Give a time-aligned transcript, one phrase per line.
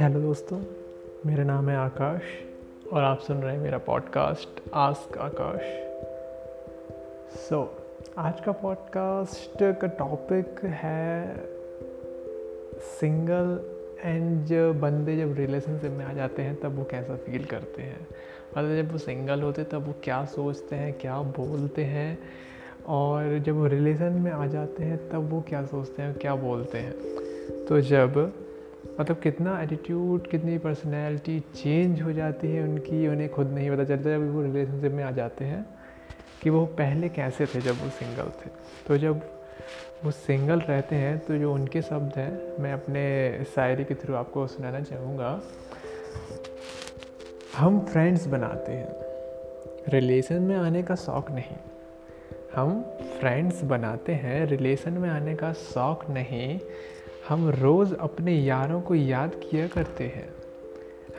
[0.00, 0.62] Hello दोस्तों
[1.26, 2.22] मेरा नाम है आकाश
[2.92, 5.60] और आप सुन रहे हैं मेरा podcast ask Akash
[7.38, 11.36] so so, आज का पॉडकास्ट का टॉपिक है
[12.80, 13.60] सिंगल
[14.04, 18.06] एंड जब बंदे जब रिलेशनशिप में आ जाते हैं तब वो कैसा फील करते हैं?
[18.58, 22.18] मतलब जब वो सिंगल होते तब वो क्या सोचते हैं क्या बोलते हैं?
[22.86, 26.78] और जब वो रिलेशन में आ जाते हैं, तब वो क्या सोचते हैं, क्या बोलते
[26.78, 26.94] हैं?
[27.64, 28.32] तो जब
[29.00, 34.10] मतलब कितना एटीट्यूड कितनी पर्सनैलिटी चेंज हो जाती है उनकी, उन्हें खुद नहीं पता चलता
[34.10, 35.66] जब वो रिलेशनशिप में आ जाते हैं
[36.42, 38.50] कि वो पहले कैसे थे जब वो सिंगल थे।
[38.88, 39.20] तो जब
[40.04, 44.46] वो सिंगल रहते हैं तो जो उनके शब्द हैं, मैं अपने शायरी के थ्रू आपको
[44.46, 45.40] सुनाना चाहूँगा।
[47.56, 48.94] हम फ्रेंड्स बनाते हैं।
[49.88, 51.56] रिलेशन में आने का शौक़ नहीं।
[52.54, 52.80] हम
[53.20, 56.58] फ्रेंड्स बनाते हैं रिलेशन में आने का शौक़ नहीं,
[57.28, 60.28] हम रोज़ अपने यारों को याद किया करते हैं।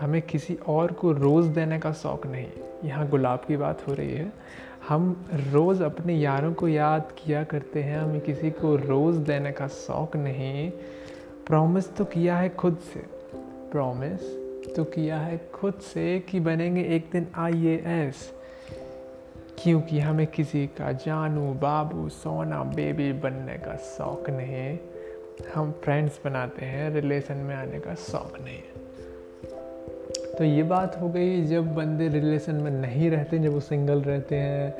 [0.00, 2.46] हमें किसी और को रोज़ देने का शौक़ नहीं।
[2.84, 4.32] यहाँ गुलाब की बात हो रही है।
[4.88, 9.68] हम रोज़ अपने यारों को याद किया करते हैं, हमें किसी को रोज़ देने का
[9.68, 10.70] शौक़ नहीं।
[11.46, 13.00] प्रॉमिस तो किया है खुद से।
[13.72, 14.20] प्रॉमिस
[14.76, 18.41] तो किया है खुद से कि बनेंगे एक दिन आई ए एस।
[19.58, 24.78] क्योंकि हमें किसी का जानू, बाबू, सोना, बेबी बनने का शौक़ नहीं।
[25.54, 28.62] हम फ्रेंड्स बनाते हैं रिलेशन में आने का शौक़ नहीं।
[30.38, 34.36] तो ये बात हो गई, जब बंदे रिलेशन में नहीं रहते, जब वो सिंगल रहते
[34.36, 34.74] हैं,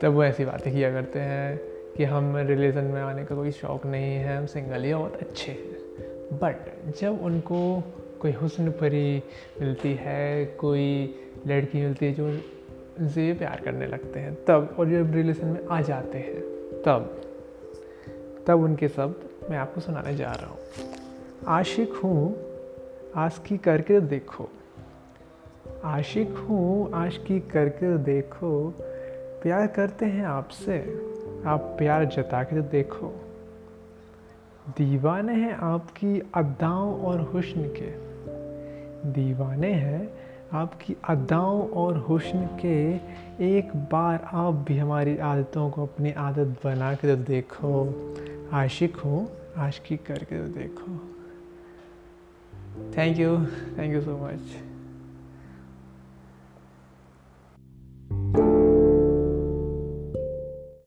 [0.00, 1.58] तब वो ऐसी बातें किया करते हैं
[1.96, 5.52] कि हम रिलेशन में आने का कोई शौक़ नहीं है, हम सिंगल ही बहुत अच्छे
[5.52, 5.78] हैं।
[6.32, 6.56] बट
[7.00, 7.82] जब उनको
[8.20, 9.22] कोई हुस्न परी
[9.60, 11.14] मिलती है, कोई
[11.46, 12.40] लड़की मिलती है जो
[12.98, 16.40] उनसे प्यार करने लगते हैं, तब और जब रिलेशन में आ जाते हैं।
[16.86, 17.22] तब
[18.46, 20.58] तब उनके शब्द मैं आपको सुनाने जा रहा हूँ।
[21.46, 22.36] आशिक हूँ
[23.16, 24.48] आशकी करके देखो।
[25.84, 28.74] आशिक हूँ आशकी करके देखो।
[29.42, 30.78] प्यार करते हैं आपसे,
[31.46, 33.24] आप प्यार जता के देखो।
[34.68, 38.08] दीवाने हैं आपकी अदाओं और हुस्न के।
[39.10, 42.94] दीवाने हैं आपकी अदाओं और हुस्न के
[43.58, 47.72] एक बार आप भी हमारी आदतों को अपनी आदत बना कर तो देखो।
[48.52, 50.92] आशिक हो, आशिकी करके तो देखो।
[52.96, 53.38] Thank you
[53.78, 54.77] thank you so much